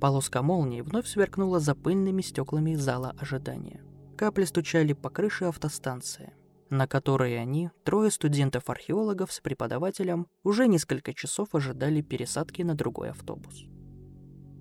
[0.00, 3.80] Полоска молнии вновь сверкнула за пыльными стеклами зала ожидания.
[4.16, 6.32] Капли стучали по крыше автостанции,
[6.70, 13.64] на которой они, трое студентов-археологов с преподавателем, уже несколько часов ожидали пересадки на другой автобус.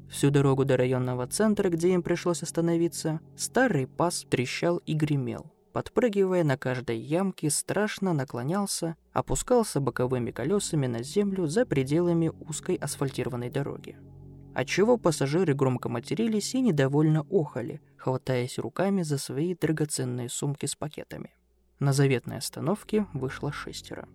[0.09, 5.51] Всю дорогу до районного центра, где им пришлось остановиться, старый пас трещал и гремел.
[5.73, 13.51] Подпрыгивая на каждой ямке, страшно наклонялся, опускался боковыми колесами на землю за пределами узкой асфальтированной
[13.51, 13.97] дороги.
[14.57, 21.35] Отчего пассажиры громко матерились и недовольно охали, хватаясь руками за свои драгоценные сумки с пакетами.
[21.77, 24.09] На заветной остановке вышло шестеро.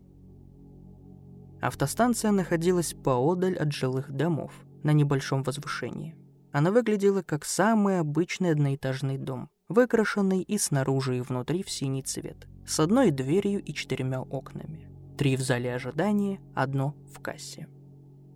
[1.60, 4.52] Автостанция находилась поодаль от жилых домов,
[4.82, 6.16] на небольшом возвышении.
[6.50, 12.48] Она выглядела как самый обычный одноэтажный дом, выкрашенный и снаружи, и внутри в синий цвет,
[12.66, 14.88] с одной дверью и четырьмя окнами.
[15.16, 17.68] Три в зале ожидания, одно в кассе.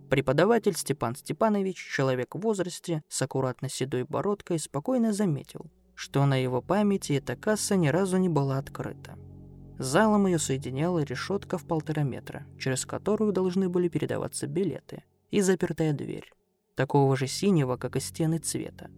[0.09, 6.61] Преподаватель Степан Степанович, человек в возрасте, с аккуратно седой бородкой, спокойно заметил, что на его
[6.61, 9.17] памяти эта касса ни разу не была открыта.
[9.77, 15.91] залом ее соединяла решетка в полтора метра, через которую должны были передаваться билеты, и запертая
[15.91, 16.31] дверь,
[16.75, 18.89] такого же синего, как и стены цвета.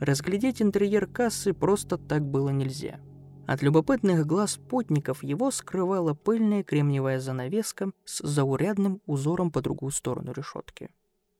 [0.00, 2.98] Разглядеть интерьер кассы просто так было нельзя–
[3.52, 10.32] от любопытных глаз путников его скрывала пыльная кремниевая занавеска с заурядным узором по другую сторону
[10.32, 10.88] решетки.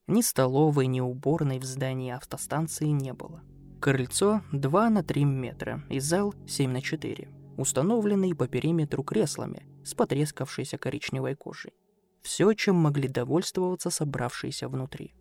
[0.08, 3.40] Ни столовой, ни уборной в здании автостанции не было.
[3.80, 9.94] Крыльцо 2 на 3 метра и зал 7 на 4, установленный по периметру креслами с
[9.94, 11.72] потрескавшейся коричневой кожей.
[12.20, 15.14] Все, чем могли довольствоваться собравшиеся внутри.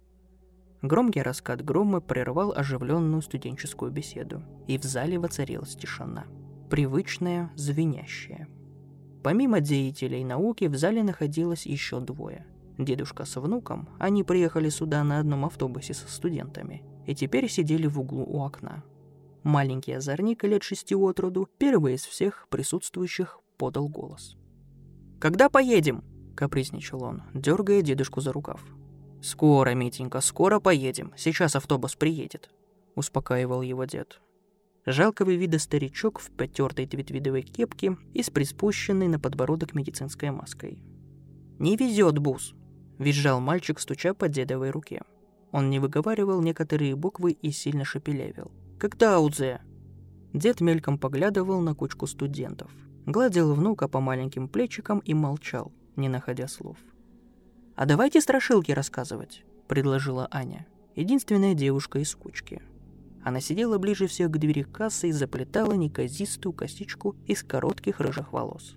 [0.82, 6.26] Громкий раскат грома прервал оживленную студенческую беседу, и в зале воцарилась тишина–
[6.72, 8.48] привычное, звенящее.
[9.24, 12.48] Помимо деятелей науки в зале находилось еще двое.
[12.78, 18.00] Дедушка с внуком, они приехали сюда на одном автобусе со студентами и теперь сидели в
[18.00, 18.86] углу у окна.
[19.44, 24.38] Маленький озорник лет шести от роду, первый из всех присутствующих, подал голос.
[25.20, 26.06] «Когда поедем?»—
[26.38, 28.64] капризничал он, дергая дедушку за рукав.
[29.22, 31.12] «Скоро, Митенька, скоро поедем.
[31.18, 32.50] Сейчас автобус приедет»,—
[32.96, 34.22] успокаивал его дед.
[34.86, 40.82] Жалкого вида старичок в потертой твитвидовой кепке и с приспущенной на подбородок медицинской маской.
[41.60, 42.56] «Не везет, Бус!»–
[42.98, 45.04] визжал мальчик, стуча по дедовой руке.
[45.52, 48.52] Он не выговаривал некоторые буквы и сильно шепелявил.
[48.80, 49.62] «Когда Удзе?»
[50.34, 52.72] Дед мельком поглядывал на кучку студентов,
[53.06, 56.78] гладил внука по маленьким плечикам и молчал, не находя слов.
[57.76, 60.66] «А давайте страшилки рассказывать»,— предложила Аня,
[60.96, 62.62] единственная девушка из кучки.
[63.24, 68.76] Она сидела ближе всех к двери кассы и заплетала неказистую косичку из коротких рыжих волос.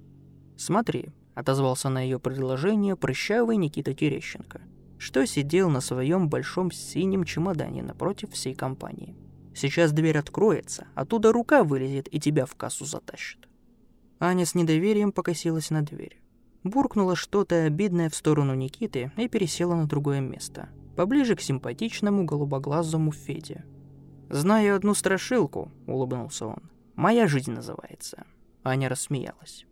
[0.57, 4.61] «Смотри»,— отозвался на ее предложение прыщавый Никита Терещенко,
[4.99, 9.17] что сидел на своем большом синем чемодане напротив всей компании.
[9.55, 13.49] «Сейчас дверь откроется, оттуда рука вылезет и тебя в кассу затащит».
[14.21, 16.21] Аня с недоверием покосилась на дверь.
[16.65, 23.13] Буркнула что-то обидное в сторону Никиты и пересела на другое место, поближе к симпатичному голубоглазому
[23.13, 23.65] Феде,
[24.31, 26.71] «Знаю одну страшилку»,— улыбнулся он.
[26.97, 28.25] «Моя жизнь называется».
[28.63, 29.67] Аня рассмеялась.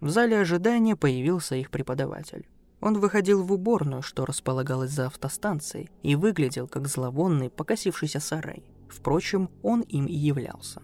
[0.00, 2.48] В зале ожидания появился их преподаватель.
[2.80, 8.64] Он выходил в уборную, что располагалась за автостанцией, и выглядел как зловонный, покосившийся сарай.
[8.88, 10.82] Впрочем, он им и являлся.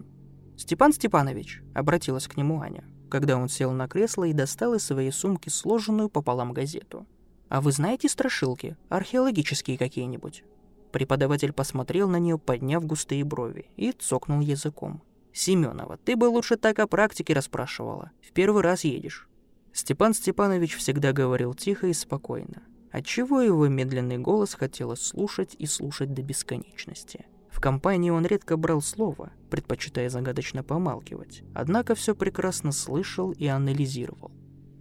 [0.56, 5.12] «Степан Степанович»,— обратилась к нему Аня, когда он сел на кресло и достал из своей
[5.12, 7.06] сумки сложенную пополам газету.
[7.48, 8.76] «А вы знаете страшилки?
[8.88, 10.44] Археологические какие-нибудь?»
[10.92, 15.02] Преподаватель посмотрел на нее, подняв густые брови, и цокнул языком.
[15.32, 18.10] «Семенова, ты бы лучше так о практике расспрашивала.
[18.20, 19.26] В первый раз едешь».
[19.72, 26.12] Степан Степанович всегда говорил тихо и спокойно, отчего его медленный голос хотелось слушать и слушать
[26.12, 27.24] до бесконечности.
[27.50, 34.30] В компании он редко брал слово, предпочитая загадочно помалкивать, однако все прекрасно слышал и анализировал.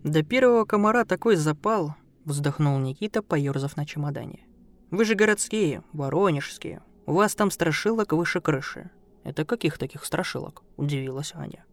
[0.03, 1.95] «До первого комара такой запал»,—
[2.25, 4.45] вздохнул Никита, поерзав на чемодане.
[4.91, 6.82] Вы же городские, воронежские.
[7.05, 8.91] У вас там страшилок выше крыши.
[9.23, 10.64] Это каких таких страшилок?
[10.76, 11.64] Удивилась Аня.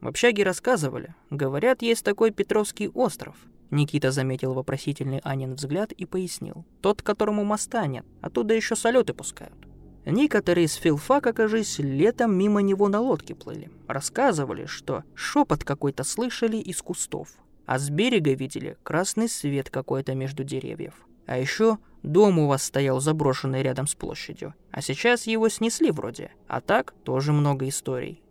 [0.00, 1.16] В общаге рассказывали.
[1.28, 3.34] Говорят, есть такой Петровский остров.
[3.72, 6.64] Никита заметил вопросительный Анин взгляд и пояснил.
[6.80, 9.58] Тот, которому моста нет, оттуда еще салюты пускают.
[10.06, 13.72] Некоторые из филфака, кажись, летом мимо него на лодке плыли.
[13.88, 17.30] Рассказывали, что шепот какой-то слышали из кустов,
[17.66, 21.07] а с берега видели красный свет какой-то между деревьев.
[21.28, 26.32] А еще дом у вас стоял заброшенный рядом с площадью, а сейчас его снесли вроде.
[26.48, 28.22] А так тоже много историй.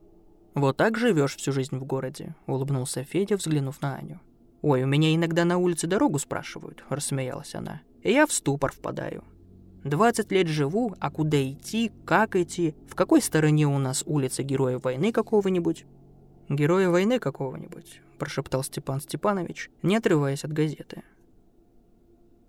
[0.56, 4.20] Вот так живешь всю жизнь в городе, улыбнулся Федя, взглянув на Аню.
[4.64, 7.82] Ой, у меня иногда на улице дорогу спрашивают, рассмеялась она.
[8.02, 9.24] И я в ступор впадаю.
[9.84, 14.80] 20 лет живу, а куда идти, как идти, в какой стороне у нас улица Героя
[14.80, 15.86] войны какого-нибудь?
[16.50, 21.04] Героя войны какого-нибудь, прошептал Степан Степанович, не отрываясь от газеты.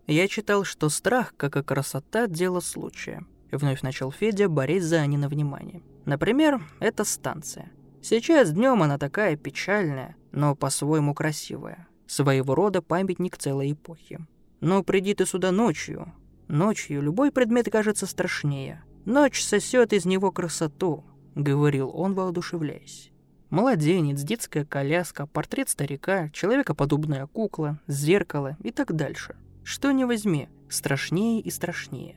[0.09, 3.27] Я читал, что страх, как и красота, дело случая.
[3.53, 5.83] Вновь начал Федя, борясь за Анина внимание.
[6.07, 7.71] Например, это станция.
[8.01, 11.87] Сейчас днем она такая печальная, но по-своему красивая.
[12.07, 14.19] Своего рода памятник целой эпохи.
[14.61, 16.11] Но приди ты сюда ночью.
[16.49, 18.83] Ночью любой предмет кажется страшнее.
[19.05, 23.11] Ночь сосет из него красоту, говорил он, воодушевляясь.
[23.51, 29.37] Младенец, детская коляска, портрет старика, человекоподобная кукла, зеркало и так дальше.
[29.69, 32.17] Что не возьми, страшнее и страшнее.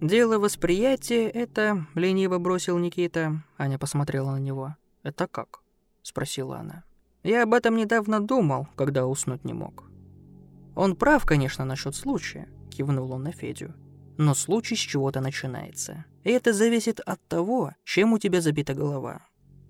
[0.00, 1.86] Дело восприятия— это...
[1.94, 3.44] Лениво бросил Никита.
[3.56, 4.74] Аня посмотрела на него.
[5.04, 5.62] «Это как?»—
[6.02, 6.82] спросила она.
[7.22, 9.84] «Я об этом недавно думал, когда уснуть не мог».
[10.74, 13.74] «Он прав, конечно, насчет случая»,— кивнул он на Федю.
[14.18, 16.04] «Но случай с чего-то начинается.
[16.24, 19.20] И это зависит от того, чем у тебя забита голова.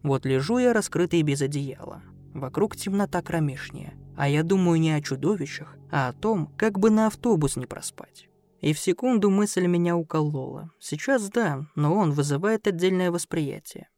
[0.03, 2.00] Вот лежу я раскрытый без одеяла.
[2.32, 3.93] Вокруг темнота кромешняя.
[4.17, 8.29] А я думаю не о чудовищах, а о том, как бы на автобус не проспать.
[8.61, 10.70] И в секунду мысль меня уколола.
[10.79, 13.88] Сейчас да, но он вызывает отдельное восприятие.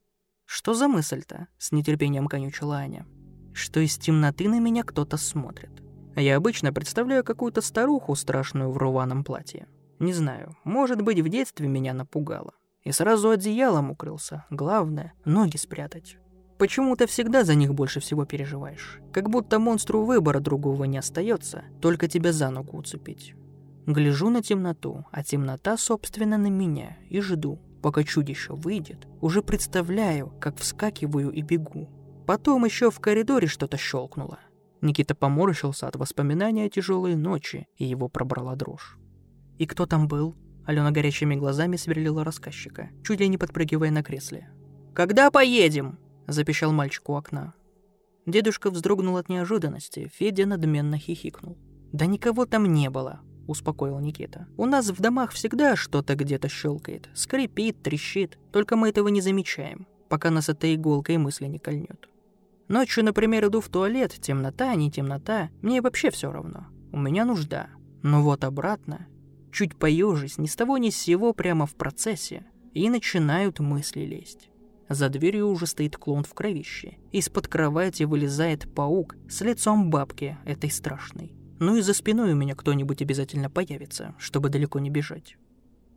[0.46, 3.06] «Что за мысль-то?»— с нетерпением конючила Аня.
[3.52, 5.82] «Что из темноты на меня кто-то смотрит.
[6.16, 9.66] Я обычно представляю какую-то старуху страшную в рваном платье.
[9.98, 12.54] Не знаю, может быть, в детстве меня напугало.
[12.82, 14.44] И сразу одеялом укрылся.
[14.50, 16.18] Главное— ноги спрятать.
[16.58, 19.00] Почему ты всегда за них больше всего переживаешь?
[19.12, 23.34] Как будто монстру выбора другого не остается, только тебя за ногу уцепить.
[23.86, 30.32] Гляжу на темноту, а темнота, собственно, на меня, и жду, Пока чудище выйдет, уже представляю,
[30.40, 31.90] как вскакиваю и бегу.
[32.26, 34.38] Потом еще в коридоре что-то щелкнуло.
[34.80, 38.96] Никита поморщился от воспоминания о тяжелой ночи, и его пробрала дрожь.
[39.58, 40.34] «И кто там был?»
[40.64, 44.48] Алена горячими глазами сверлила рассказчика, чуть ли не подпрыгивая на кресле.
[44.94, 47.54] «Когда поедем?»– запищал мальчик у окна.
[48.26, 51.58] Дедушка вздрогнул от неожиданности, Федя надменно хихикнул.
[51.92, 54.46] «Да никого там не было.— успокоил Никита.
[54.56, 59.86] «У нас в домах всегда что-то где-то щелкает, скрипит, трещит, только мы этого не замечаем,
[60.08, 62.08] пока нас эта иголка и мысли не кольнет.
[62.68, 66.66] Ночью, например, иду в туалет, темнота, не темнота, мне вообще все равно.
[66.92, 67.68] У меня нужда.
[68.02, 69.06] Но вот обратно,
[69.52, 74.48] чуть поежись, ни с того ни с сего прямо в процессе, и начинают мысли лезть.
[74.88, 76.98] За дверью уже стоит клон в кровище.
[77.12, 81.32] Из-под кровати вылезает паук с лицом бабки этой страшной.
[81.58, 85.36] Ну и за спиной у меня кто-нибудь обязательно появится, чтобы далеко не бежать.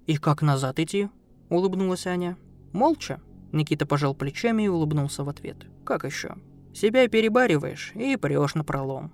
[0.06, 1.10] «И как назад идти?»—
[1.50, 2.38] улыбнулась Аня.
[2.72, 3.22] «Молча».
[3.52, 5.66] Никита пожал плечами и улыбнулся в ответ.
[5.84, 6.36] «Как еще?
[6.74, 9.12] Себя перебариваешь и прешь на пролом».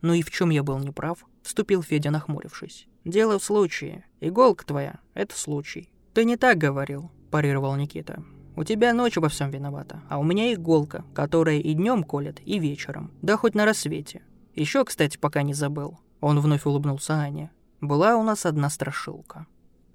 [0.00, 2.88] «Ну и в чем я был неправ?»— вступил Федя, нахмурившись.
[3.04, 4.04] «Дело в случае.
[4.20, 5.90] Иголка твоя— это случай».
[6.14, 8.22] «Ты не так говорил»,— парировал Никита.
[8.56, 12.58] «У тебя ночь во всем виновата, а у меня иголка, которая и днем колет, и
[12.58, 14.22] вечером, да хоть на рассвете.
[14.54, 15.98] Еще, кстати, пока не забыл.
[16.20, 17.50] Он вновь улыбнулся Ане.
[17.80, 19.46] Была у нас одна страшилка.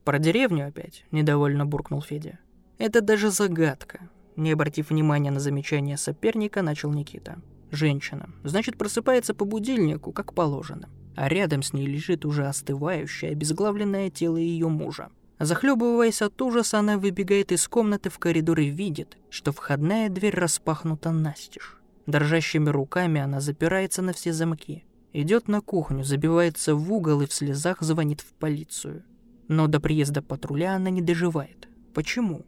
[0.04, 2.40] Про деревню опять, недовольно буркнул Федя.
[2.78, 4.10] Это даже загадка.
[4.36, 7.40] Не обратив внимания на замечание соперника, начал Никита.
[7.72, 8.30] Женщина.
[8.44, 10.90] Значит, просыпается по будильнику, как положено.
[11.16, 15.10] А рядом с ней лежит уже остывающее, обезглавленное тело ее мужа.
[15.40, 21.12] Захлебываясь от ужаса, она выбегает из комнаты в коридор и видит, что входная дверь распахнута
[21.12, 21.78] настежь.
[22.08, 24.86] Дрожащими руками она запирается на все замки.
[25.14, 29.04] Идет на кухню, забивается в угол и в слезах звонит в полицию.
[29.48, 31.68] Но до приезда патруля она не доживает.
[31.94, 32.46] Почему?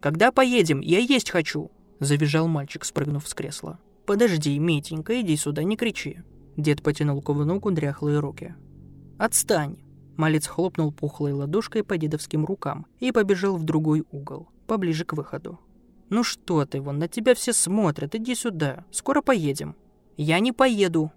[0.00, 0.80] «Когда поедем?
[0.80, 3.80] Я есть хочу!» Завизжал мальчик, спрыгнув с кресла.
[4.06, 6.22] «Подожди, Митенька, иди сюда, не кричи!»
[6.56, 8.54] Дед потянул к внуку дряхлые руки.
[9.18, 9.78] «Отстань!»
[10.18, 15.60] Малец хлопнул пухлой ладошкой по дедовским рукам и побежал в другой угол, поближе к выходу.
[16.10, 19.76] «Ну что ты, вон, на тебя все смотрят, иди сюда, скоро поедем».
[20.16, 21.12] «Я не поеду».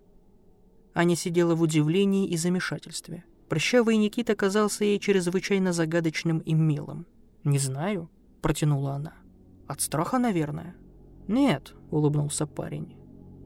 [0.94, 3.26] Аня сидела в удивлении и замешательстве.
[3.50, 7.08] Прыщавый Никита казался ей чрезвычайно загадочным и милым.
[7.44, 8.08] «Не знаю»,—
[8.42, 9.14] протянула она.
[9.66, 10.76] «От страха, наверное».
[11.28, 12.96] «Нет»,— улыбнулся парень.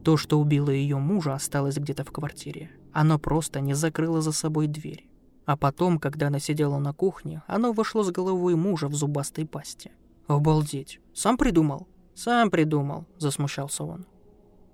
[0.04, 2.70] То, что убило ее мужа, осталось где-то в квартире.
[2.92, 5.08] Оно просто не закрыло за собой дверь.
[5.46, 9.92] А потом, когда она сидела на кухне, оно вошло с головой мужа в зубастой пасти.
[10.26, 11.00] «Обалдеть!
[11.14, 14.06] Сам придумал?» «Сам придумал»,— засмущался он.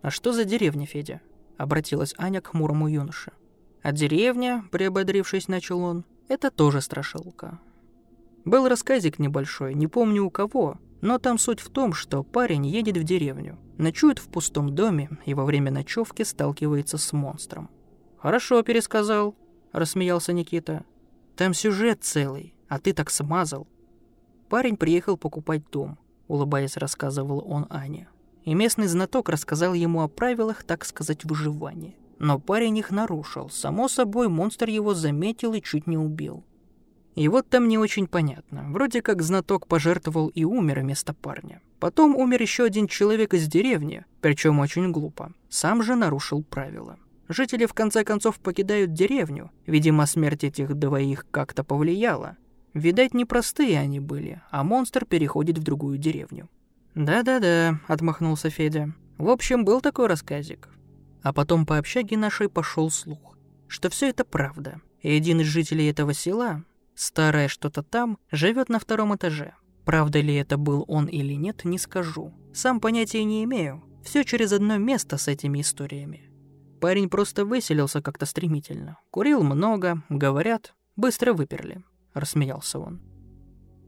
[0.00, 1.21] «А что за деревня, Федя?»—
[1.59, 3.33] обратилась Аня к хмурому юноше.
[3.83, 7.61] «А деревня»,— приободрившись, начал он,— «это тоже страшилка».
[8.45, 12.97] Был рассказик небольшой, не помню у кого, но там суть в том, что парень едет
[12.97, 17.69] в деревню, ночует в пустом доме и во время ночевки сталкивается с монстром.
[18.19, 19.35] «Хорошо пересказал»,—
[19.73, 20.85] рассмеялся Никита.
[21.37, 23.67] Там сюжет целый, а ты так смазал.
[24.49, 25.99] Парень приехал покупать дом,
[26.29, 28.09] улыбаясь, рассказывал он Ане.
[28.45, 31.95] И местный знаток рассказал ему о правилах, так сказать, выживания.
[32.19, 33.50] Но парень их нарушил.
[33.50, 36.45] Само собой, монстр его заметил и чуть не убил.
[37.14, 38.67] И вот там не очень понятно.
[38.71, 41.61] Вроде как знаток пожертвовал и умер вместо парня.
[41.79, 45.33] Потом умер еще один человек из деревни, причем очень глупо.
[45.49, 46.99] Сам же нарушил правила.
[47.33, 49.51] Жители в конце концов покидают деревню.
[49.67, 52.37] Видимо, смерть этих двоих как-то повлияла.
[52.75, 56.51] Видать, непростые они были, а монстр переходит в другую деревню.
[56.95, 58.93] «Да-да-да»,— отмахнулся Федя.
[59.17, 60.69] «В общем, был такой рассказик».
[61.23, 64.81] А потом по общаге нашей пошел слух, что все это правда.
[65.01, 69.55] И один из жителей этого села, Старое что-то там живет на втором этаже.
[69.85, 72.33] Правда ли это был он или нет, не скажу.
[72.53, 73.83] Сам понятия не имею.
[74.05, 76.32] Все через одно место с этими историями.
[76.83, 78.99] Парень просто выселился как-то стремительно.
[79.12, 81.85] Курил много, говорят, быстро выперли.
[82.12, 83.01] Рассмеялся он.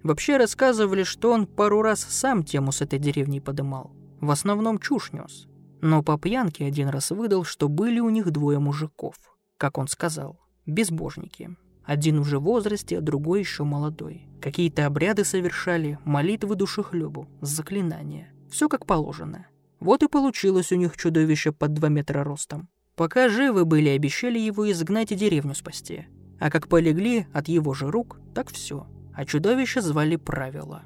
[0.04, 3.90] Вообще рассказывали, что он пару раз сам тему с этой деревней подымал.
[4.20, 5.48] В основном чушь нес.
[5.80, 9.16] Но по пьянке один раз выдал, что были у них двое мужиков.
[9.58, 11.56] Как он сказал, безбожники.
[11.84, 14.28] Один уже в возрасте, а другой еще молодой.
[14.40, 18.32] Какие-то обряды совершали, молитвы душехлебу, заклинания.
[18.52, 19.48] Все как положено.
[19.80, 22.68] Вот и получилось у них чудовище под два метра ростом.
[22.96, 26.06] Пока живы были, обещали его изгнать и деревню спасти.
[26.38, 28.86] А как полегли от его же рук, так все.
[29.14, 30.82] А чудовище звали правила.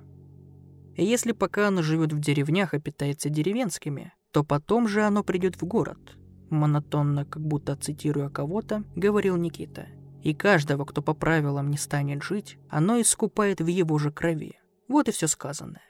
[0.95, 5.61] И если пока оно живет в деревнях и питается деревенскими, то потом же оно придет
[5.61, 6.17] в город.
[6.51, 9.87] Монотонно, как будто цитируя кого-то, говорил Никита–
[10.23, 14.61] и каждого, кто по правилам не станет жить, оно искупает в его же крови.
[14.89, 15.83] Вот и все сказанное.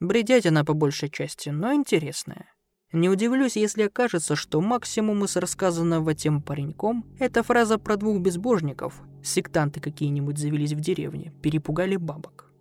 [0.00, 2.46] Бредятина по большей части, но интересная.
[2.92, 9.00] Не удивлюсь, если окажется, что максимум из рассказанного тем пареньком– это фраза про двух безбожников,
[9.22, 12.52] сектанты какие-нибудь завелись в деревне, перепугали бабок.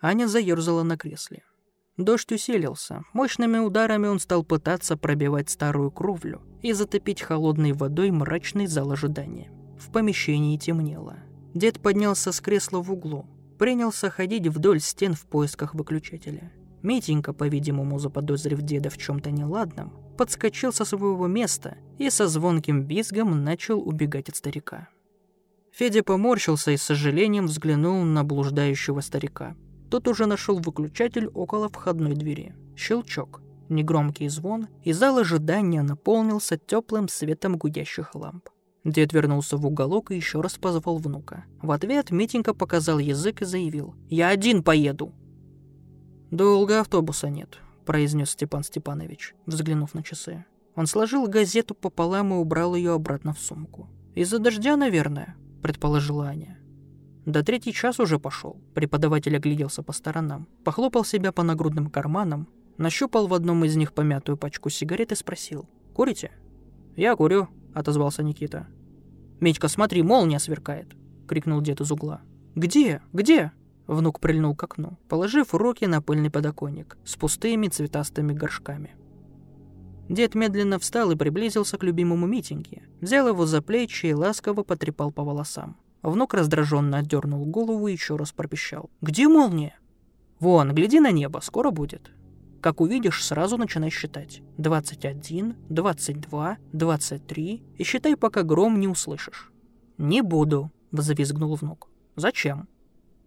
[0.00, 1.42] Аня заерзала на кресле.
[1.98, 3.02] Дождь усилился.
[3.12, 9.52] Мощными ударами он стал пытаться пробивать старую кровлю и затопить холодной водой мрачный зал ожидания.
[9.78, 11.18] В помещении темнело.
[11.52, 13.26] Дед поднялся с кресла в углу.
[13.58, 16.50] Принялся ходить вдоль стен в поисках выключателя.
[16.82, 23.44] Митенька, по-видимому, заподозрив деда в чем-то неладном, подскочил со своего места и со звонким визгом
[23.44, 24.88] начал убегать от старика.
[25.72, 29.56] Федя поморщился и с сожалением взглянул на блуждающего старика.
[29.90, 32.54] Тот уже нашел выключатель около входной двери.
[32.76, 38.48] Щелчок, негромкий звон, и зал ожидания наполнился теплым светом гудящих ламп.
[38.84, 41.44] Дед вернулся в уголок и еще раз позвал внука.
[41.62, 45.12] В ответ Митенька показал язык и заявил «Я один поеду».
[46.32, 50.46] «Долго автобуса нет»,– произнес Степан Степанович, взглянув на часы.
[50.74, 53.90] Он сложил газету пополам и убрал ее обратно в сумку.
[54.14, 56.58] «Из-за дождя, наверное»,– предположила Аня.
[57.26, 58.56] До третий час уже пошел.
[58.72, 62.48] Преподаватель огляделся по сторонам, похлопал себя по нагрудным карманам,
[62.78, 65.68] нащупал в одном из них помятую пачку сигарет и спросил.
[65.92, 66.32] «Курите?»
[66.96, 68.68] «Я курю»,— отозвался Никита.
[69.40, 70.96] «Митька, смотри, молния сверкает!»—
[71.28, 72.22] крикнул дед из угла.
[72.54, 73.02] «Где?
[73.12, 73.52] Где?»
[73.92, 78.96] Внук прильнул к окну, положив руки на пыльный подоконник с пустыми цветастыми горшками.
[80.08, 85.12] Дед медленно встал и приблизился к любимому Митеньке, взял его за плечи и ласково потрепал
[85.12, 85.76] по волосам.
[86.02, 88.88] Внук раздраженно отдернул голову и еще раз пропищал.
[89.02, 89.78] «Где молния?»
[90.40, 92.12] «Вон, гляди на небо, скоро будет».
[92.62, 94.40] Как увидишь, сразу начинай считать.
[94.56, 99.52] 21, 22, 23 и считай, пока гром не услышишь.
[99.98, 101.90] «Не буду»,— взвизгнул внук.
[102.16, 102.68] «Зачем?»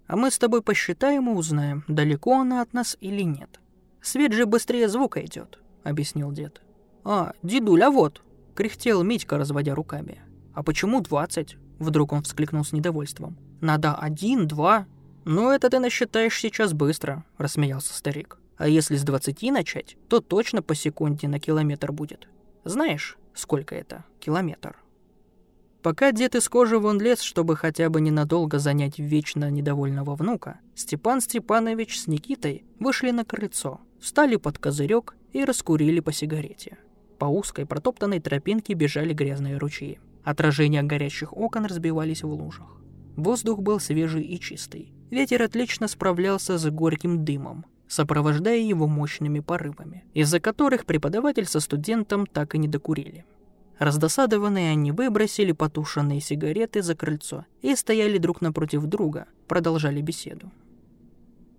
[0.08, 3.60] «А мы с тобой посчитаем и узнаем, далеко она от нас или нет.
[4.02, 6.62] Свет же быстрее звука идет»,— объяснил дед.
[7.04, 8.22] «А, дедуля, вот!»—
[8.56, 10.22] кряхтел Митька, разводя руками.
[10.54, 13.38] «А почему двадцать?»— вдруг он вскликнул с недовольством.
[13.62, 14.86] «Надо один, два...»
[15.28, 18.38] «Ну, это ты насчитаешь сейчас быстро»,— рассмеялся старик.
[18.58, 22.28] А если с 20 начать, то точно по секунде на километр будет.
[22.64, 24.06] Знаешь, сколько это?
[24.20, 24.78] Километр.
[25.86, 31.22] Пока дед из кожи вон лез, чтобы хотя бы ненадолго занять вечно недовольного внука, Степан
[31.22, 36.80] Степанович с Никитой вышли на крыльцо, встали под козырек и раскурили по сигарете.
[37.20, 40.00] По узкой протоптанной тропинке бежали грязные ручьи.
[40.24, 42.82] Отражения горящих окон разбивались в лужах.
[43.16, 44.92] Воздух был свежий и чистый.
[45.12, 52.26] Ветер отлично справлялся с горьким дымом, сопровождая его мощными порывами, из-за которых преподаватель со студентом
[52.26, 53.24] так и не докурили.
[53.80, 60.52] Раздосадованные они выбросили потушенные сигареты за крыльцо и стояли друг напротив друга, продолжали беседу.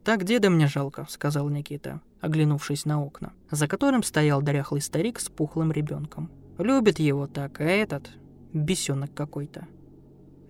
[0.03, 5.29] «Так деда мне жалко»,— сказал Никита, оглянувшись на окна, за которым стоял дряхлый старик с
[5.29, 6.31] пухлым ребенком.
[6.59, 8.11] «Любит его так, а этот—
[8.53, 9.67] бесенок какой-то».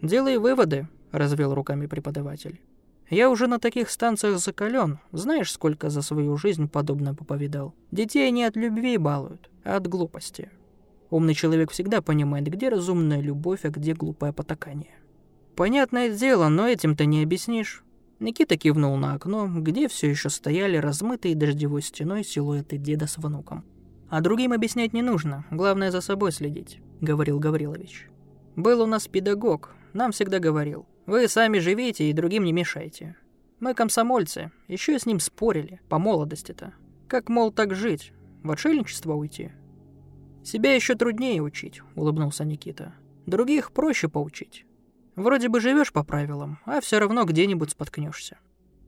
[0.03, 2.61] «Делай выводы»,— развел руками преподаватель.
[3.09, 4.99] Я уже на таких станциях закален.
[5.13, 7.73] Знаешь, сколько за свою жизнь подобно поповидал?
[7.93, 10.51] Детей не от любви балуют, а от глупости.
[11.11, 14.95] Умный человек всегда понимает, где разумная любовь, а где глупое потакание.
[15.55, 17.83] Понятное дело, но этим-то не объяснишь.
[18.19, 23.65] Никита кивнул на окно, где все еще стояли размытые дождевой стеной силуэты деда с внуком.
[24.09, 28.09] «А другим объяснять не нужно, главное за собой следить»,— говорил Гаврилович.
[28.55, 33.17] «Был у нас педагог, нам всегда говорил, вы сами живите и другим не мешайте.
[33.61, 36.75] Мы комсомольцы, еще с ним спорили, по молодости-то.
[37.09, 38.13] Как, мол, так жить?
[38.43, 39.53] В отшельничество уйти?
[40.47, 42.95] Себя еще труднее учить, улыбнулся Никита.
[43.27, 44.65] Других проще поучить.
[45.17, 48.39] Вроде бы живешь по правилам, а все равно где-нибудь споткнешься.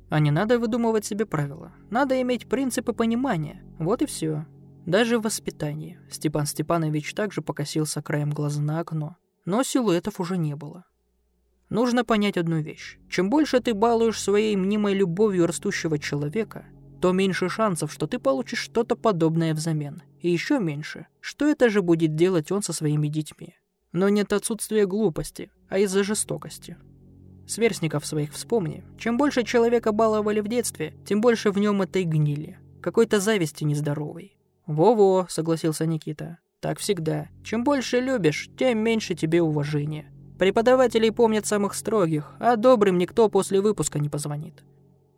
[0.08, 1.72] А не надо выдумывать себе правила.
[1.90, 3.64] Надо иметь принципы понимания.
[3.80, 4.46] Вот и все.
[4.86, 5.98] Даже в воспитании.
[6.08, 9.16] Степан Степанович также покосился краем глаза на окно.
[9.44, 10.84] Но силуэтов уже не было.
[11.70, 12.98] Нужно понять одну вещь.
[13.10, 16.66] Чем больше ты балуешь своей мнимой любовью растущего человека,
[17.00, 20.02] то меньше шансов, что ты получишь что-то подобное взамен.
[20.20, 23.54] И еще меньше, что это же будет делать он со своими детьми.
[23.92, 26.76] Но нет отсутствия глупости, а из-за жестокости.
[27.46, 28.84] Сверстников своих вспомни.
[28.98, 32.58] Чем больше человека баловали в детстве, тем больше в нем этой гнили.
[32.82, 34.36] Какой-то зависти нездоровой.
[34.66, 36.38] «Во-во»,— согласился Никита.
[36.60, 37.28] «Так всегда.
[37.42, 40.12] Чем больше любишь, тем меньше тебе уважения.
[40.38, 44.62] Преподавателей помнят самых строгих, а добрым никто после выпуска не позвонит».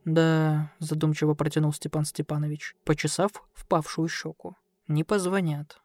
[0.04, 4.57] «Да»,— задумчиво протянул Степан Степанович, почесав впавшую щеку.
[4.88, 5.80] «Не позвонят».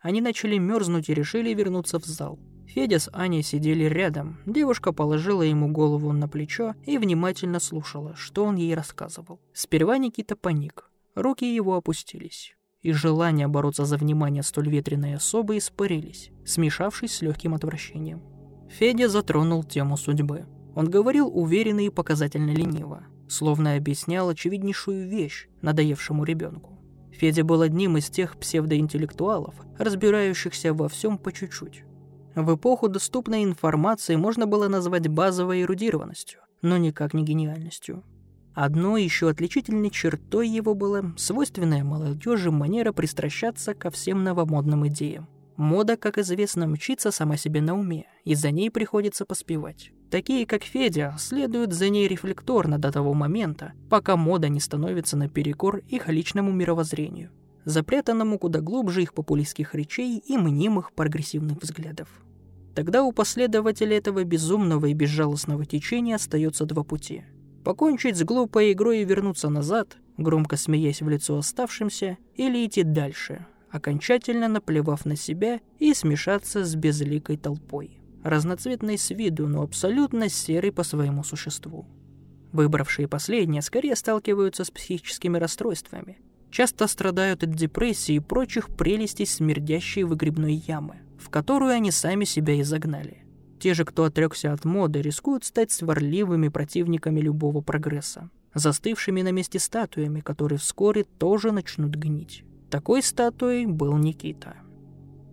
[0.00, 2.38] Они начали мерзнуть и решили вернуться в зал.
[2.66, 4.38] Федя с Аней сидели рядом.
[4.46, 9.40] Девушка положила ему голову на плечо и внимательно слушала, что он ей рассказывал.
[9.52, 10.88] Сперва Никита паник.
[11.14, 12.54] Руки его опустились.
[12.80, 18.22] И желание бороться за внимание столь ветреной особы испарились, смешавшись с легким отвращением.
[18.70, 20.46] Федя затронул тему судьбы.
[20.74, 26.78] Он говорил уверенно и показательно лениво, словно объяснял очевиднейшую вещь надоевшему ребенку.
[27.12, 31.84] Федя был одним из тех псевдоинтеллектуалов, разбирающихся во всем по чуть-чуть.
[32.34, 38.04] В эпоху доступной информации можно было назвать базовой эрудированностью, но никак не гениальностью.
[38.54, 45.28] Одной еще отличительной чертой его была свойственная молодежи манера пристращаться ко всем новомодным идеям.
[45.60, 49.92] Мода, как известно, мчится сама себе на уме, и за ней приходится поспевать.
[50.10, 55.82] Такие, как Федя, следуют за ней рефлекторно до того момента, пока мода не становится наперекор
[55.86, 57.28] их личному мировоззрению,
[57.66, 62.08] запрятанному куда глубже их популистских речей и мнимых прогрессивных взглядов.
[62.74, 67.24] Тогда у последователей этого безумного и безжалостного течения остается два пути.
[67.64, 73.44] Покончить с глупой игрой и вернуться назад, громко смеясь в лицо оставшимся, или идти дальше,
[73.70, 80.72] окончательно наплевав на себя и смешаться с безликой толпой разноцветной с виду, но абсолютно серый
[80.72, 81.86] по своему существу.
[82.52, 86.18] Выбравшие последние скорее сталкиваются с психическими расстройствами,
[86.50, 92.54] часто страдают от депрессии и прочих прелестей смердящей выгребной ямы, в которую они сами себя
[92.54, 93.24] и загнали.
[93.60, 99.58] Те же, кто отрекся от моды, рискуют стать сварливыми противниками любого прогресса, застывшими на месте
[99.58, 102.42] статуями, которые вскоре тоже начнут гнить.
[102.70, 104.54] Такой статуей был Никита.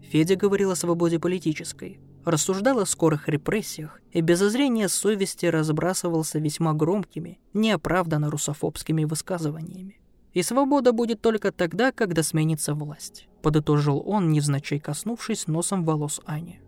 [0.02, 6.74] Федя говорил о свободе политической, рассуждал о скорых репрессиях и без озрения совести разбрасывался весьма
[6.74, 10.00] громкими, неоправданно русофобскими высказываниями.
[10.34, 16.60] И свобода будет только тогда, когда сменится власть, подытожил он, невзначай коснувшись носом волос Ани.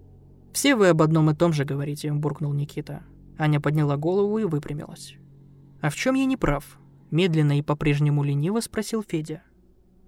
[0.53, 3.01] «Все вы об одном и том же говорите»,— буркнул Никита.
[3.39, 5.15] Аня подняла голову и выпрямилась.
[5.82, 6.79] «А в чем я не прав?»—
[7.12, 9.41] медленно и по-прежнему лениво спросил Федя.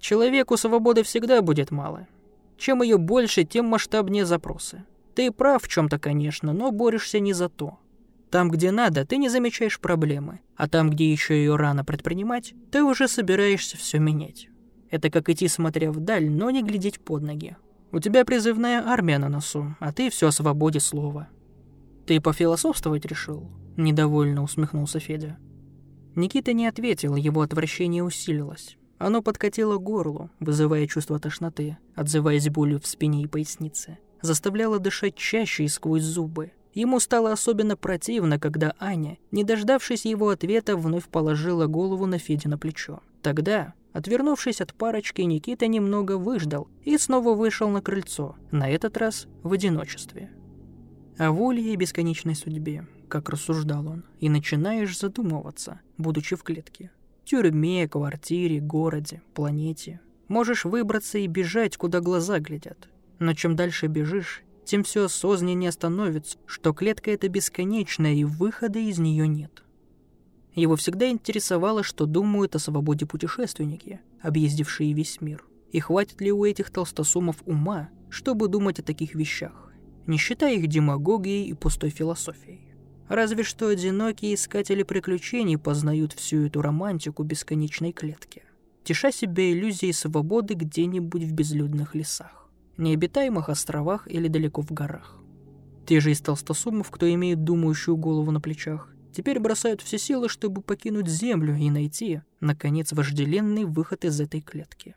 [0.02, 2.08] «Человеку свободы всегда будет мало.
[2.58, 4.84] Чем ее больше, тем масштабнее запросы.
[5.16, 7.80] Ты прав в чем-то, конечно, но борешься не за то.
[8.30, 12.84] Там, где надо, ты не замечаешь проблемы, а там, где еще ее рано предпринимать, ты
[12.84, 14.50] уже собираешься все менять.
[14.90, 17.56] Это как идти, смотря вдаль, но не глядеть под ноги.
[17.92, 21.30] У тебя призывная армия на носу, а ты все о свободе слова.
[22.06, 23.50] Ты пофилософствовать решил?
[23.76, 25.38] Недовольно усмехнулся Федя.
[26.16, 28.78] Никита не ответил, его отвращение усилилось.
[29.02, 35.16] Оно подкатило к горлу, вызывая чувство тошноты, отзываясь болью в спине и пояснице заставляла дышать
[35.16, 36.52] чаще и сквозь зубы.
[36.74, 42.48] Ему стало особенно противно, когда Аня, не дождавшись его ответа, вновь положила голову на Феде
[42.48, 43.02] на плечо.
[43.22, 49.28] Тогда, отвернувшись от парочки, Никита немного выждал и снова вышел на крыльцо, на этот раз
[49.44, 50.32] в одиночестве.
[51.18, 56.90] О воле и бесконечной судьбе, как рассуждал он, и начинаешь задумываться, будучи в клетке.
[57.26, 60.02] Тюрьме, квартире, городе, планете.
[60.28, 62.90] Можешь выбраться и бежать, куда глаза глядят.
[63.20, 69.00] Но чем дальше бежишь, тем все осознаннее становится, что клетка эта бесконечная и выхода из
[69.00, 69.64] нее нет.
[70.56, 75.46] Его всегда интересовало, что думают о свободе путешественники, объездившие весь мир.
[75.72, 79.72] И хватит ли у этих толстосумов ума, чтобы думать о таких вещах,
[80.06, 82.71] не считая их демагогией и пустой философией.
[83.12, 88.44] Разве что одинокие искатели приключений познают всю эту романтику бесконечной клетки,
[88.86, 95.18] теша себя иллюзией свободы где-нибудь в безлюдных лесах, необитаемых островах или далеко в горах.
[95.86, 100.62] Те же из толстосумов, кто имеет думающую голову на плечах, теперь бросают все силы, чтобы
[100.62, 104.96] покинуть Землю и найти, наконец, вожделенный выход из этой клетки.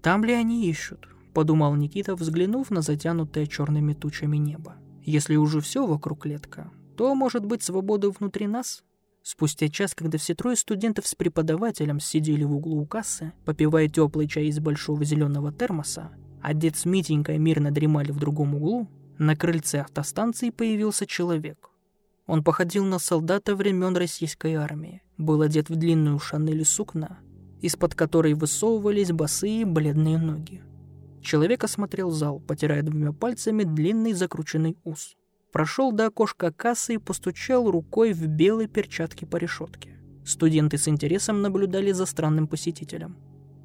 [0.00, 1.08] Там ли они ищут?
[1.34, 4.76] Подумал Никита, взглянув на затянутое черными тучами небо.
[5.02, 8.82] Если уже все вокруг клетка, то, может быть, свобода внутри нас?
[9.22, 14.26] Спустя час, когда все трое студентов с преподавателем сидели в углу у кассы, попивая теплый
[14.26, 16.10] чай из большого зеленого термоса,
[16.42, 21.70] а дед с Митенькой мирно дремали в другом углу, на крыльце автостанции появился человек.
[22.26, 27.20] Он походил на солдата времен российской армии, был одет в длинную шанель сукна,
[27.60, 30.64] из-под которой высовывались босые бледные ноги.
[31.22, 35.16] Человек осмотрел зал, потирая двумя пальцами длинный закрученный ус
[35.52, 39.98] прошел до окошка кассы и постучал рукой в белой перчатке по решетке.
[40.24, 43.16] Студенты с интересом наблюдали за странным посетителем.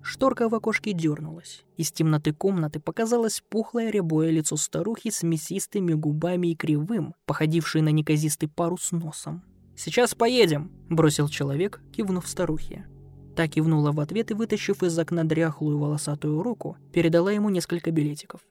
[0.01, 1.65] Шторка в окошке дернулась.
[1.75, 7.89] Из темноты комнаты показалось пухлое рябое лицо старухи с мясистыми губами и кривым, походившей на
[7.89, 9.43] неказистый парус носом.
[9.75, 12.87] «Сейчас поедем!»– бросил человек, кивнув старухе.
[13.35, 18.41] Та кивнула в ответ и, вытащив из окна дряхлую волосатую руку, передала ему несколько билетиков.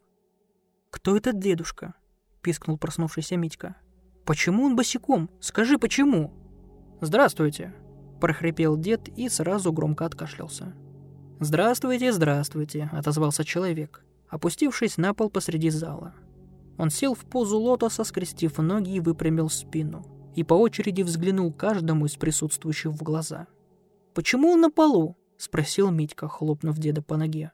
[0.90, 1.94] «Кто этот дедушка?»
[2.46, 3.74] Пискнул проснувшийся Митька.
[4.24, 5.28] «Почему он босиком?
[5.40, 6.32] Скажи, почему?»
[7.00, 7.74] «Здравствуйте!»–
[8.20, 10.72] прохрипел дед и сразу громко откашлялся.
[11.40, 16.14] «Здравствуйте, здравствуйте!»– отозвался человек, опустившись на пол посреди зала.
[16.78, 20.06] Он сел в позу лотоса, скрестив ноги и выпрямил спину,
[20.36, 23.48] и по очереди взглянул каждому из присутствующих в глаза.
[24.14, 27.50] «Почему он на полу?»– спросил Митька, хлопнув деда по ноге.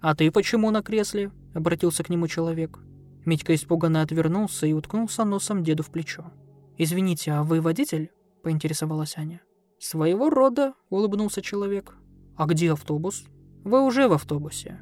[0.00, 2.78] «А ты почему на кресле?»– обратился к нему человек.
[3.24, 6.32] Митька испуганно отвернулся и уткнулся носом деду в плечо.
[6.78, 8.10] «Извините, а вы водитель?»–
[8.42, 9.40] поинтересовалась Аня.
[9.78, 11.96] «Своего рода»,– улыбнулся человек.
[12.36, 13.24] «А где автобус?»
[13.64, 14.80] «Вы уже в автобусе».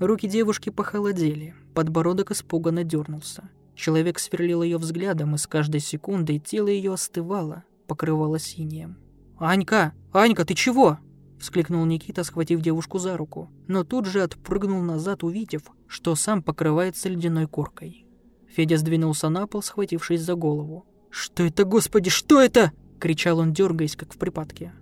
[0.00, 3.50] Руки девушки похолодели, подбородок испуганно дернулся.
[3.74, 8.96] Человек сверлил ее взглядом, и с каждой секундой тело ее остывало, покрывало синим.
[9.38, 9.92] «Анька!
[10.12, 10.98] Анька, ты чего?»
[11.40, 17.08] Вскликнул Никита, схватив девушку за руку, но тут же отпрыгнул назад, увидев, что сам покрывается
[17.08, 18.06] ледяной коркой.
[18.48, 20.86] Федя сдвинулся на пол, схватившись за голову.
[21.10, 24.72] «Что это, господи, что это?»— кричал он, дергаясь, как в припадке.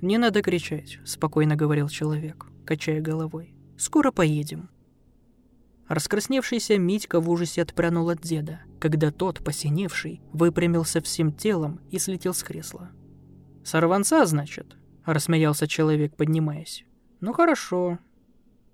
[0.00, 3.54] «Не надо кричать»,— спокойно говорил человек, качая головой.
[3.76, 4.70] «Скоро поедем».
[5.88, 12.34] Раскрасневшийся Митька в ужасе отпрянул от деда, когда тот, посиневший, выпрямился всем телом и слетел
[12.34, 12.90] с кресла.
[13.64, 14.76] «Сорванца, значит?»
[15.12, 16.84] Рассмеялся человек, поднимаясь.
[17.20, 17.98] Ну хорошо.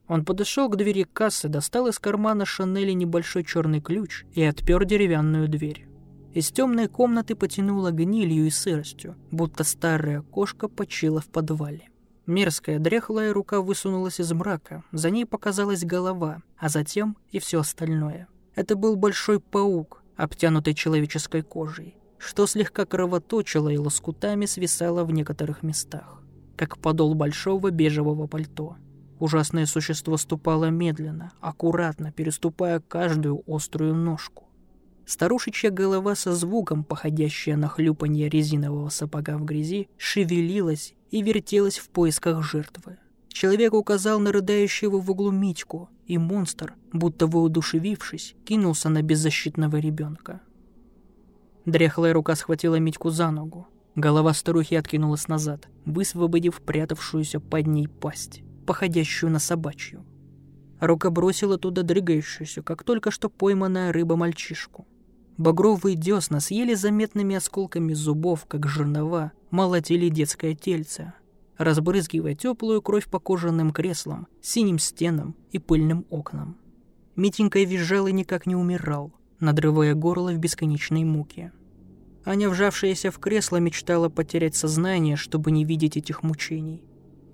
[0.06, 5.48] Он подошел к двери кассы, достал из кармана Шанели небольшой черный ключ и отпер деревянную
[5.48, 5.86] дверь.
[6.34, 11.88] Из темной комнаты потянуло гнилью и сыростью, будто старая кошка почила в подвале.
[12.26, 18.28] Мерзкая, дряхлая рука высунулась из мрака, за ней показалась голова, а затем и все остальное.
[18.56, 25.62] Это был большой паук, обтянутый человеческой кожей, что слегка кровоточило и лоскутами свисало в некоторых
[25.62, 26.23] местах
[26.56, 28.76] как подол большого бежевого пальто.
[29.18, 34.44] Ужасное существо ступало медленно, аккуратно, переступая каждую острую ножку.
[35.06, 41.88] Старушечья голова со звуком, походящая на хлюпанье резинового сапога в грязи, шевелилась и вертелась в
[41.90, 42.98] поисках жертвы.
[43.28, 50.40] Человек указал на рыдающего в углу Митьку, и монстр, будто воодушевившись, кинулся на беззащитного ребенка.
[51.66, 53.66] Дряхлая рука схватила Митьку за ногу.
[53.96, 60.04] Голова старухи откинулась назад, высвободив прятавшуюся под ней пасть, походящую на собачью.
[60.80, 64.86] Рука бросила туда дрыгающуюся, как только что пойманная рыба мальчишку.
[65.36, 71.14] Багровые десна съели заметными осколками зубов, как жернова, молотили детское тельце,
[71.56, 76.56] разбрызгивая теплую кровь по кожаным креслам, синим стенам и пыльным окнам.
[77.16, 81.52] Митенька визжал и никак не умирал, надрывая горло в бесконечной муке.
[82.24, 86.82] Аня, вжавшаяся в кресло, мечтала потерять сознание, чтобы не видеть этих мучений.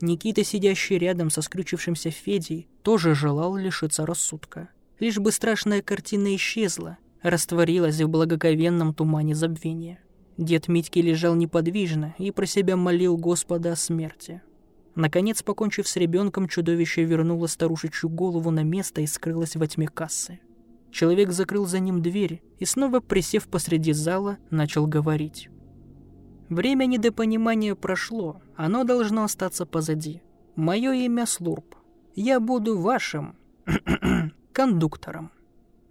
[0.00, 4.68] Никита, сидящий рядом со скрючившимся Федей, тоже желал лишиться рассудка.
[4.98, 10.00] Лишь бы страшная картина исчезла, растворилась в благоговенном тумане забвения.
[10.38, 14.42] Дед Митьки лежал неподвижно и про себя молил Господа о смерти.
[14.94, 20.40] Наконец, покончив с ребенком, чудовище вернуло старушечью голову на место и скрылось во тьме кассы.
[20.90, 25.48] Человек закрыл за ним дверь и снова, присев посреди зала, начал говорить.
[26.48, 30.22] Время недопонимания прошло, оно должно остаться позади.
[30.56, 31.76] Мое имя Слурп.
[32.16, 33.36] Я буду вашим
[34.52, 35.30] кондуктором.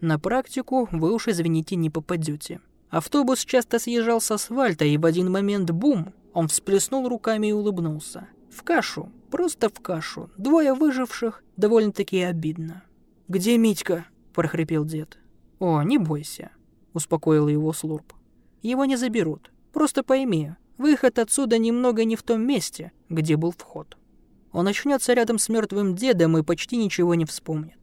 [0.01, 2.59] На практику вы уж, извините, не попадете.
[2.89, 8.27] Автобус часто съезжал с асфальта, и в один момент бум, он всплеснул руками и улыбнулся.
[8.51, 10.29] В кашу, просто в кашу.
[10.38, 12.83] Двое выживших, довольно-таки обидно.
[13.27, 15.17] «Где Митька?»– прохрипел дед.
[15.59, 16.51] «О, не бойся»,–
[16.93, 18.13] успокоил его Слурп.
[18.61, 19.51] «Его не заберут.
[19.73, 23.97] Просто пойми, выход отсюда немного не в том месте, где был вход.
[24.51, 27.77] Он очнется рядом с мертвым дедом и почти ничего не вспомнит».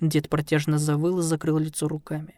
[0.00, 2.34] Дед протяжно завыл и закрыл лицо руками.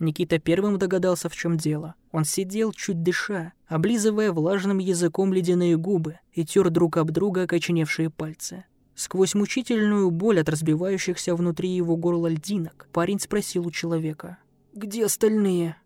[0.00, 1.94] Никита первым догадался, в чем дело.
[2.10, 8.10] Он сидел, чуть дыша, облизывая влажным языком ледяные губы и тер друг об друга окоченевшие
[8.10, 8.64] пальцы.
[8.94, 14.38] Сквозь мучительную боль от разбивающихся внутри его горла льдинок, парень спросил у человека.
[14.72, 15.76] «Где остальные?»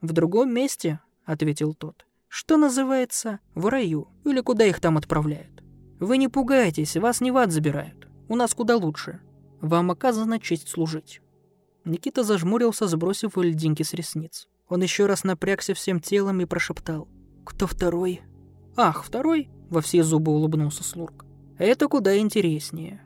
[0.00, 2.06] «В другом месте»,— ответил тот.
[2.28, 5.62] «Что называется, в раю, или куда их там отправляют.
[5.98, 8.08] Вы не пугайтесь, вас не в ад забирают.
[8.28, 9.20] У нас куда лучше.
[9.60, 11.20] Вам оказана честь служить».
[11.84, 14.48] Никита зажмурился, сбросив льдинки с ресниц.
[14.68, 17.08] Он еще раз напрягся всем телом и прошептал.
[17.44, 18.22] «Кто второй?»
[18.76, 21.26] «Ах, второй?»— во все зубы улыбнулся Слурк.
[21.60, 23.02] «Это куда интереснее.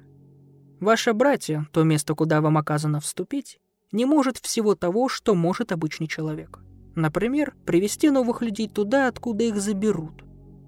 [0.79, 3.59] Ваше братья, то место, куда вам оказано вступить,
[3.91, 6.61] не может всего того, что может обычный человек.
[6.95, 10.23] Например, привести новых людей туда, откуда их заберут.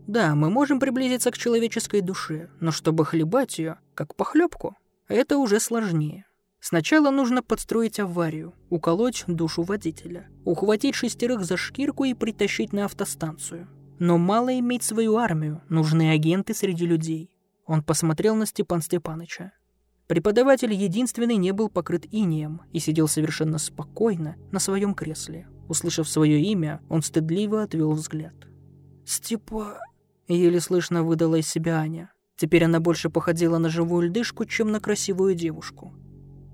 [0.08, 5.60] Да, мы можем приблизиться к человеческой душе, но чтобы хлебать ее, как похлебку, это уже
[5.60, 6.26] сложнее.
[6.58, 13.68] Сначала нужно подстроить аварию, уколоть душу водителя, ухватить шестерых за шкирку и притащить на автостанцию.
[14.00, 17.30] Но мало иметь свою армию, нужны агенты среди людей.
[17.66, 19.52] Он посмотрел на Степан Степаныча.
[20.06, 25.48] Преподаватель единственный не был покрыт инеем и сидел совершенно спокойно на своем кресле.
[25.68, 28.34] Услышав свое имя, он стыдливо отвел взгляд.
[29.04, 29.80] «Степа...»—
[30.28, 32.12] еле слышно выдала из себя Аня.
[32.36, 35.92] Теперь она больше походила на живую льдышку, чем на красивую девушку.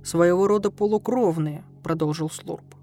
[0.03, 2.75] «Своего рода полукровные»,— продолжил Слурп.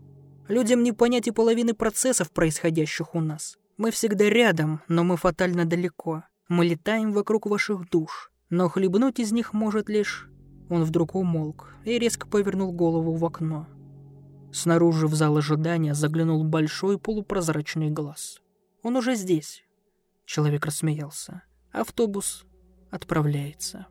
[0.48, 3.58] «Людям не понять и половины процессов, происходящих у нас.
[3.78, 6.24] Мы всегда рядом, но мы фатально далеко.
[6.50, 10.28] Мы летаем вокруг ваших душ, но хлебнуть из них может лишь...»
[10.70, 13.68] Он вдруг умолк и резко повернул голову в окно.
[14.52, 18.42] Снаружи в зал ожидания заглянул большой полупрозрачный глаз.
[18.84, 19.64] «Он уже здесь».
[20.26, 21.44] Человек рассмеялся.
[21.72, 22.46] «Автобус
[22.92, 23.88] отправляется».